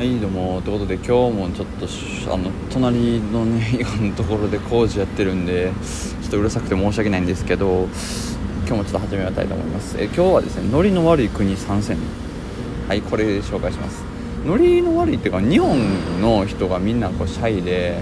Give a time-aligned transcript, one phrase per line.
[0.00, 5.72] はいどうもということで今日もちょっとあの隣のね のところで工事やってるんで
[6.22, 7.86] ちょっとうるさくて申し訳ないんですけど
[8.66, 9.96] 今日もちょっと始めたいと思います。
[9.98, 11.98] え今日はですねノリの悪い国参戦。
[12.88, 14.02] はいこれで紹介します。
[14.46, 15.78] ノリの悪いっていうか日本
[16.22, 18.00] の人がみんなこうシャイで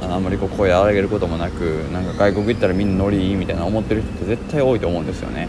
[0.00, 1.62] ああんまりこう声荒げることもなく
[1.92, 5.48] なんか外国行ったらみんなノリいいみたいな思ってる人って絶対多いと思うんですよね。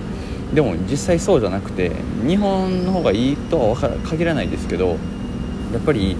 [0.55, 1.91] でも実際そうじゃなくて
[2.27, 3.75] 日本の方がいいとは
[4.09, 4.97] 限らないですけど
[5.73, 6.15] やっぱり、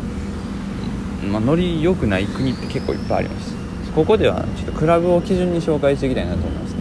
[1.32, 3.56] まあ、ノリ良くない国って結構いっぱいあります。
[3.96, 6.80] ここではちょっとクラブを基準に紹介していきたいなと思いますね。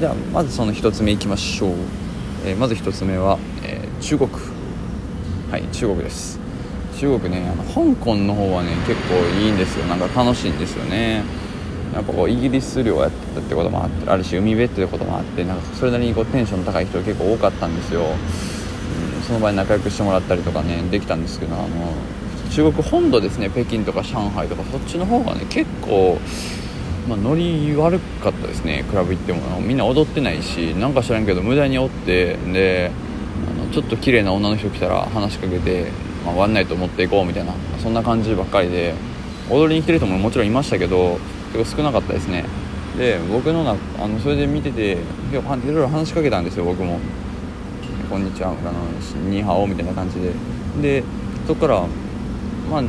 [0.00, 1.74] ではまずその1つ目いきましょう、
[2.44, 4.30] えー、まず1つ目は、えー、中国。
[5.50, 6.40] はい中国です。
[6.98, 9.84] 中国ねあの香港の方はね結構いいんですよ。
[9.86, 11.22] なんか楽しいんですよね。
[11.94, 18.02] やっぱこうイギリス領やったってこともあってあるし海辺ってこともあってなんかそれなりにこうテンションの高い人が結構多かったんですよ。
[19.26, 21.68] その場に仲良くしてもらったりとかねできたんですけどあの
[22.50, 26.18] 中国本土ですね北京とか上海とかそっちの方がね結構、
[27.08, 29.60] まあ、ノリ悪かったですねクラブ行っても。
[29.60, 32.90] みんな踊ってないしなんか知らんけど無駄におってで
[33.48, 35.90] あのちょっと綺麗な女の人来たら話しかけて、
[36.26, 38.94] まあ、ワンナイト持っていこうみたいなそんな感じばっかりで
[39.50, 41.18] 踊りに来てる人ももちろんいましたけど
[41.52, 42.44] 結構少なかったですね。
[42.96, 44.96] で僕のなあのそれで見ててい
[45.32, 46.98] ろいろ話しかけたんですよ僕も。
[48.12, 50.32] こんにちは」あのニーハオみたいな感じで。
[50.82, 51.02] で
[51.46, 51.86] そこから
[52.70, 52.82] まあ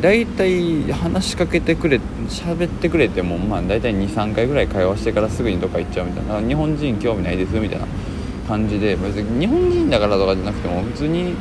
[0.00, 6.48] 大体話しかけてくれ喋ってくれてもまあ大体23回ぐらい会話してからすぐにどっか行っちゃうみたいな。
[6.48, 7.86] 日本人興味ないですみたいな
[8.48, 11.34] 感じで別に日本人だからとかじゃなくても普通に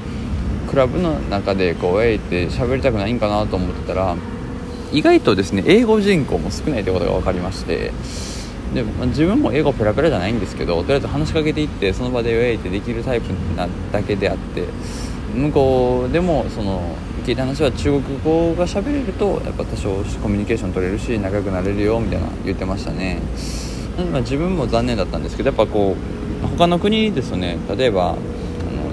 [0.70, 4.16] クラブの中でこうえいって喋りたくないんかなと思ってたら
[4.92, 7.92] 意外とですね英語人口も少ないということが分かりまして。
[8.74, 14.66] で、ま、自分も英語ペラペラじゃないんですけどとりあえず話しかけていってその場でウェイってできるタイプなだけであって
[15.34, 19.90] 向こうでもその聞いた話は中国語が喋れるとやっぱ多少
[20.22, 23.20] コミュニケーション取れるし仲良くなれるよみたいな言ってましたね、
[24.12, 25.96] まあ、自分も残念だったんですけどやっぱこ
[26.44, 27.58] う他の国ですよね。
[27.76, 28.16] 例えば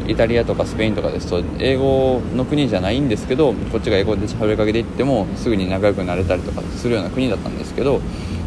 [0.09, 7.95] イタリアとかスペインとかですと英語の国じゃないんですけどこっちが英語で喋りかけていってもすぐに仲良くなれたりとかするような国だったんですけど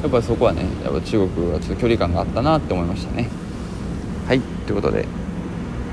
[0.02, 3.30] やっぱりそこはねやっぱ中国はちょっと距離感があったなって思いましたね。
[4.28, 5.06] はいということで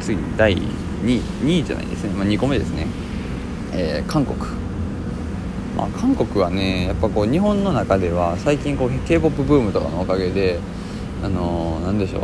[0.00, 2.86] 次第2位2位じゃないですね、まあ、2個目ですね、
[3.72, 4.38] えー、韓国。
[5.76, 10.58] まあ、韓国はねやっぱこう日本の中では最近こう k p o p ブームとかのおかげで
[11.24, 12.22] あのー、でしょう、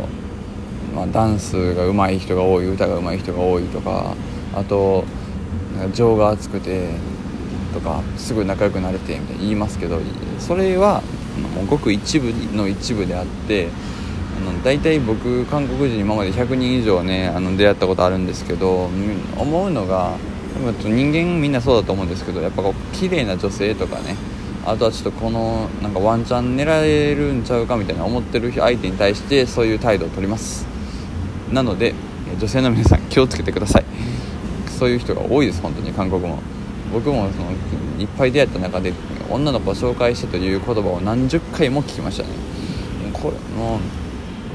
[0.99, 4.13] まあ、ダンスが上手い人が多い歌が上手い人が多いとか
[4.53, 5.05] あと
[5.93, 6.89] 情が熱くて
[7.73, 10.01] とかすぐ仲良くなれてみたいに言いますけど
[10.39, 11.01] それは
[11.55, 13.69] もうごく一部の一部であって
[14.37, 18.89] あの大体僕韓国人今まで100人以上ねあの出会ったことあるんですけど
[19.37, 20.17] 思うのが
[20.83, 24.17] 人間みんなそうだと思うんですけどやっぱこう綺麗な女性とかね
[24.65, 30.78] あとはちょっとこのなんかワンチャン狙えるんちゃうかみたいな思ってる相手に対してそういう態度を取ります。
[31.51, 31.93] なので
[32.39, 33.85] 女性の皆さん気をつけてください。
[34.77, 35.91] そういう人が多いです本当に。
[35.91, 36.39] 韓国も。
[36.91, 37.51] 僕もその
[37.99, 38.93] いっぱい出会った中で
[39.29, 42.29] 女の子を紹介してという言葉を何十回も聞きましたね。
[43.13, 43.79] これもう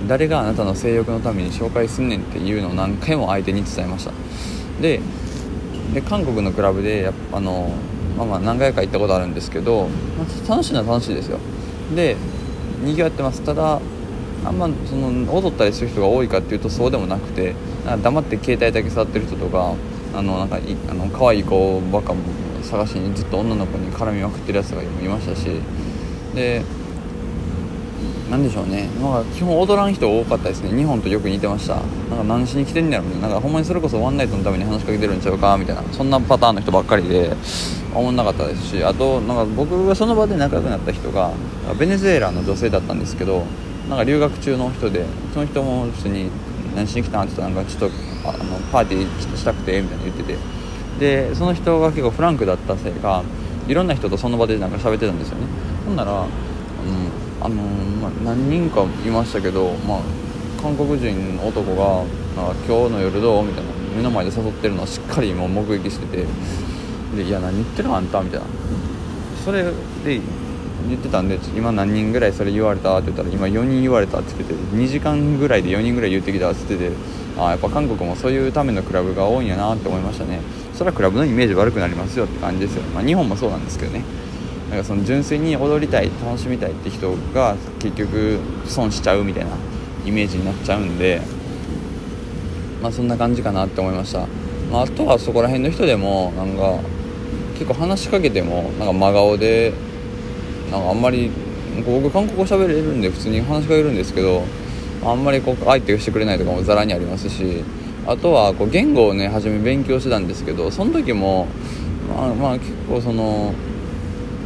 [0.09, 4.12] 誰があなたの性欲のために紹介すんねんっていうのを何回も相手に伝えました。
[4.81, 5.00] で
[6.09, 7.71] 韓国のクラブでやっぱあの、
[8.16, 9.88] まあ、まあ何回か行ったことあるんですけど、
[10.19, 11.38] まあ、楽しいのは楽しいですよ。
[11.94, 12.16] で
[12.82, 13.43] にぎわってます。
[13.43, 13.81] ただ
[14.44, 17.55] あんまその踊ったりする人が多いかっていうとそうでもなくて
[17.87, 19.75] な黙って携帯だけ触ってる人とか
[20.15, 22.15] あのなんかいあの可愛い子ばっか
[22.62, 25.49] 探しにずっと女の子に絡みまくってるやつがいましたし
[26.34, 26.62] で
[28.31, 28.88] 何でしょうね。
[29.00, 30.76] なんか基本踊らん人多かったですね。
[30.76, 31.76] 日本とよく似てました。
[31.76, 31.84] なん
[32.19, 33.28] か何しに来てんねやろな。
[33.28, 35.82] んかほんまにそれこそワンナイトのために話しかけてるんちゃうかみたいな。
[35.93, 37.37] そんなパターンの人ばっかりで
[37.94, 41.32] 思んなかったですしあとなんか僕がその場で仲良くなった人が
[41.78, 43.44] ベネズエラの女性だったんですけど
[43.89, 46.31] なんか留学中の人でその人も普通に
[46.75, 50.37] 何しに来たんって言ったらなんかちょっとあのパーティーしたくてみたいな言ってて。
[50.99, 53.25] でその人が結構フランクだったせいか
[53.67, 55.47] いろんな人とその場でなんか喋ってたんですよね。
[55.85, 56.29] ほんなら、うん、
[57.41, 57.55] あの
[58.00, 60.00] まあ、何人かいましたけど、まあ、
[60.62, 62.05] 韓国人の男が
[62.38, 66.25] 「あ今日の夜どう?」みたいな目の前で誘ってるのをしっかりもう目撃してて。
[67.17, 68.47] で「いや何言ってるあんた」みたいな。
[69.44, 69.64] それ
[70.05, 70.20] で
[70.89, 76.97] 言ってたんで今何人ぐらいそれ言われたって言ったら今4人言われたって言ってて2時間ぐらいで4人ぐらい言ってきたって言ってて
[77.39, 80.41] あやっぱ韓国もそういうためのクラブが多いんやなって思いましたね。
[80.73, 84.03] それはクラブのイメージ悪くなりますよって感じですよ、まあ、日本もそうなんですけどね。
[84.71, 89.51] なんかその純粋に踊りたい楽しみたいって人が結局損しちゃうみたいな
[90.05, 91.21] イメージになっちゃうんで
[92.83, 94.27] まあそんな感じかなって思いました。
[94.71, 96.79] まあ、あとはそこら辺の人でもなんか
[97.55, 99.73] 結構話しかけてもなんか真顔で
[100.75, 101.31] なんかあんまり
[101.87, 104.43] 僕韓国語喋れるんで普通に話しかけるんですけど
[105.05, 107.62] あんまりこう相手してくれないとかもざらにありますし
[108.06, 111.47] あとはこう言語をね初め勉強してたんですけどその時も
[112.09, 113.55] まあ、まあ、結構その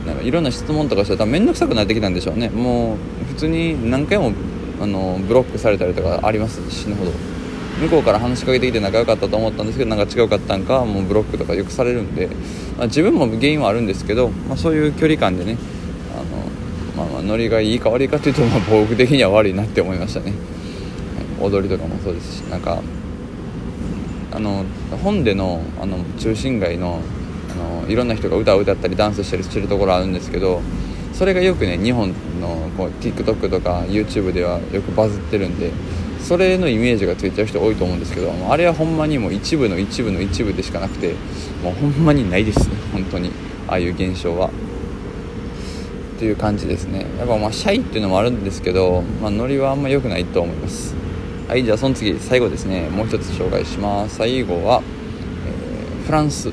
[0.07, 2.49] なんかいろんな質問とかしたら面倒くさくなってきたんでしょうね。
[2.49, 2.97] もう
[3.27, 4.33] 普通に何回も
[4.81, 7.11] あのブロックされたりとかあります死ぬほど。
[7.81, 12.27] 向こうから話しかけてきて仲良かったと思ったんですけどなんか違うかったんかもうブロックとかよくされるんで、
[12.77, 15.57] まあ、自分も原因はあるんですけど、まあ、そういう距離感でね、
[16.99, 20.33] まあ、まあノリがいいか悪いかというと、まあ、僕的には悪いなって思いましたね、
[21.41, 22.83] 踊りとかもそうですしなんか
[24.33, 24.65] あの
[25.03, 27.01] 本でのあの中心街の
[27.51, 30.61] あのいろんな人が歌を歌ったりダンスしたりしてるところあるんですけど
[31.13, 32.11] それがよくね日本
[32.41, 35.71] のこう TikTok とか YouTube ではよくバズってるんで
[36.21, 41.15] それのイメージがついちゃう人多いと思うんですけどあれはほんまにもう一部の一部の一部でしかなくて
[41.63, 43.31] もうほんまにないです本当に。
[43.69, 44.51] ああいう現象は。
[46.19, 47.07] っていう感じですね。
[47.17, 50.97] やっぱまあシャイっていうのもあるんですけど、まあ、ノリはあんま良くないと思います。
[51.47, 52.89] はいじゃあその次最後ですね。
[52.89, 54.17] もう一つ紹介します。
[54.17, 54.83] 最後は、
[55.47, 56.51] えー、フランス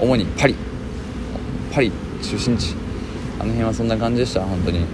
[0.00, 0.56] 主にパリ。
[1.72, 2.74] パリ中心地。
[3.38, 4.40] あの辺はそんな感じでした。
[4.40, 4.84] 本当に。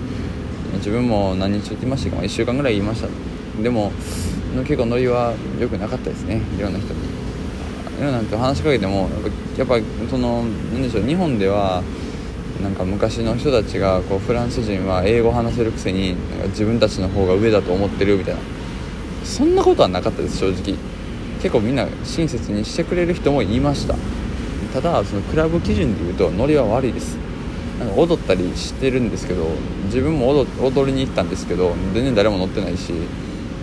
[0.75, 3.09] 自分も何日行ってましたか？1週間ぐらい言いました。
[3.63, 3.93] でも
[4.67, 6.43] 結構ノリは良くなかったですね。
[6.59, 7.01] いろんな人に。
[7.99, 9.09] いろんな人話しかけても
[9.57, 9.79] やっぱ
[10.11, 11.83] その何でしょう日本では
[12.63, 18.41] なんか昔の人たちがこうフランス人は英語話せるくせになんか自分たちの方が上だと思ってるみたいな。
[19.25, 20.77] そんなことはなかったです正直。
[21.41, 23.97] 結構みんな親切にしてくれる人もいました。
[24.73, 27.17] ただそのクラブ基準でいうとノリは悪いです。
[27.79, 29.49] なんか踊ったりしてるんですけど
[29.87, 32.93] 自分も踊りに行ったんですけど全然誰も乗ってないし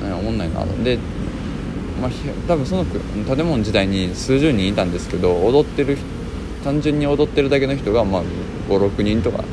[0.01, 0.97] 思んないなで、
[2.01, 2.11] まあ、
[2.47, 6.18] 多分その建物自体に数十人いたんですけど踊ってる人
[6.63, 8.23] 単純に踊ってるだけの人が、まあ、
[8.69, 9.43] 56人とか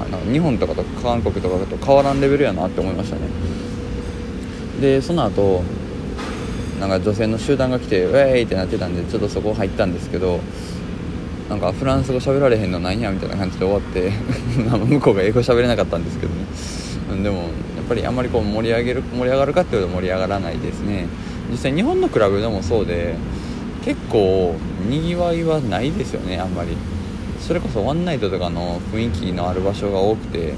[0.00, 3.22] あの日本とかと韓国とかと変わらんレベルやなって思いましたね。
[4.80, 5.62] でその後
[6.80, 10.40] なんか女性の集団が来てウェーイってなってたんでちょっとそこ入ったんですけど
[11.48, 14.10] なんかフランス語喋られへんのなんやみたいな感じで終わって
[14.86, 16.44] 向こうが英語喋れなかったんですけどね。
[17.22, 21.06] でもやっぱりあんまりこう盛り上げる盛り上がるかっていうと盛り上がらないですね。
[21.50, 23.14] 実際日本のクラブでもそうで
[23.86, 24.56] 結構
[24.88, 26.76] にぎわいはないですよねあんまり。
[27.38, 30.54] それこそワンナイトとかの雰囲気のある場所が多くて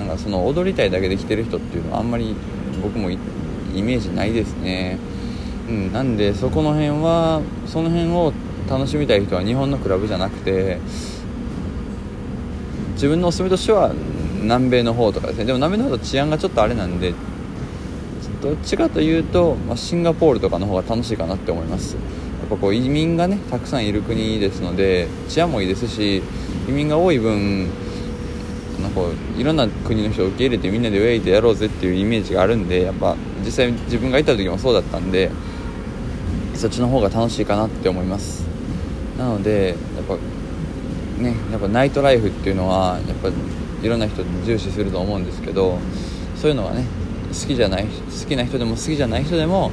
[0.00, 2.34] なんかその踊りたいだけで来てる人っていうのはあんまり
[2.82, 3.16] 僕もイ
[3.74, 4.98] メージないですね。
[5.68, 8.32] うんなんでそこの辺はその辺を
[8.68, 10.80] 楽しみたい人は日本のクラブじゃなくて
[12.94, 13.94] 自分のおすすめとしては
[14.40, 15.44] 南米の方とかですね。
[15.44, 17.14] でも南米の方と治安がちょっとあれなんで
[18.42, 21.96] どっちかというと、まあ、シンガポールとかの方が楽しいかなって思います。
[22.44, 26.22] っぱこう移民がねたくさんいる国ですので治安もいいですし
[26.68, 27.68] 移民が多い分
[28.80, 29.00] なんか
[29.38, 35.30] いろんな国の人を受け入れてみんなでウェイでやろうぜっていうイメージがあるんでやっぱ実際自分がいた時もそうだったんで
[36.54, 38.44] そっちの方が楽しいかなって思います。
[39.18, 40.16] なのでやっぱ
[41.22, 43.28] ねやっぱナイトライフっていうのはやっぱ
[43.82, 45.78] いろんな人重視すると思うんですけど
[46.36, 46.84] そういうのがね
[47.28, 49.70] 好きじゃない好きな人でも好きじゃない人でも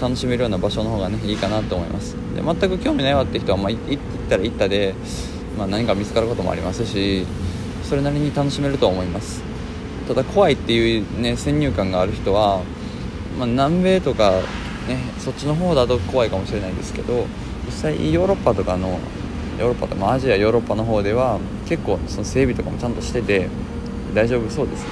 [0.00, 2.14] 楽しめるような場所の方がねいいかなと思います。
[2.34, 3.98] で全く興味ないわって人は、まあ、行っ
[4.28, 4.94] たら行ったで、
[5.56, 7.26] まあ、何か見つかることもありますし
[7.82, 9.42] それなりに楽しめると思います。
[10.06, 12.62] ただ怖いっていうね先入観がある人は、
[13.38, 14.30] まあ、南米とか
[14.88, 17.26] ねそっちの方だと怖いかもしれないですけど
[17.66, 18.98] 実際ヨーロッパとかの
[19.58, 23.48] ヨーロッパとかアジアヨーロッパの方では結構その整備とかもちゃんとしてて
[24.14, 24.88] 大丈夫そうですね。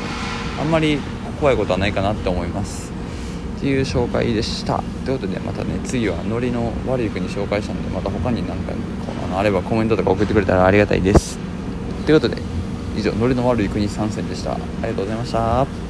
[0.61, 0.99] あんまり
[1.41, 2.96] 怖いことはないかなって思います。
[3.57, 4.83] っていう紹介でした。
[5.05, 8.73] ということでまたね次はノリの悪い国紹介したのでまた他に何か
[9.25, 11.39] あのあればコメントとか送ってくれたらありがたいです。
[12.05, 12.43] ということで
[12.97, 14.53] 以上ノリの悪い国参戦でした。
[14.53, 15.86] ありがとうございました。